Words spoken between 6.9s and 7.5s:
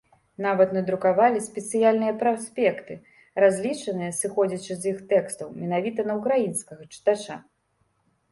чытача.